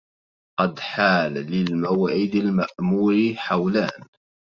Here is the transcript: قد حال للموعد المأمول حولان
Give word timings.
قد 0.59 0.79
حال 0.79 1.33
للموعد 1.33 2.35
المأمول 2.35 3.37
حولان 3.37 4.07